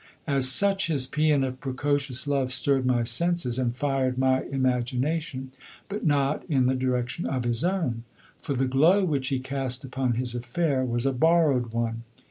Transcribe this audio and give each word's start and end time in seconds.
As 0.25 0.49
such 0.49 0.87
his 0.87 1.05
pæan 1.05 1.45
of 1.45 1.59
precocious 1.59 2.25
love 2.25 2.51
stirred 2.51 2.87
my 2.87 3.03
senses 3.03 3.59
and 3.59 3.77
fired 3.77 4.17
my 4.17 4.41
imagination, 4.45 5.51
but 5.89 6.03
not 6.03 6.43
in 6.49 6.65
the 6.65 6.73
direction 6.73 7.27
of 7.27 7.43
his 7.43 7.63
own. 7.63 8.03
For 8.41 8.55
the 8.55 8.65
glow 8.65 9.05
which 9.05 9.27
he 9.27 9.37
cast 9.37 9.83
upon 9.83 10.13
his 10.13 10.33
affair 10.33 10.83
was 10.83 11.05
a 11.05 11.13
borrowed 11.13 11.71
one. 11.71 12.01